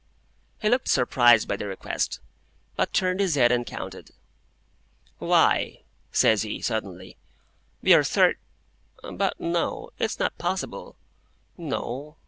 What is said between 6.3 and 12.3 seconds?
he, suddenly, "we are Thirt—; but no, it's not possible. No.